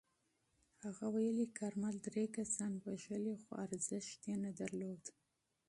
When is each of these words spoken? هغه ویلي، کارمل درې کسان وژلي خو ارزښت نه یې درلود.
هغه 0.83 1.05
ویلي، 1.15 1.47
کارمل 1.57 1.95
درې 2.07 2.25
کسان 2.37 2.71
وژلي 2.85 3.35
خو 3.43 3.51
ارزښت 3.65 4.19
نه 4.43 4.49
یې 4.51 4.57
درلود. 4.61 5.03